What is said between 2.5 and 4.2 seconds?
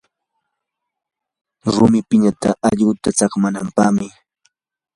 allquta saqmanapaqmi.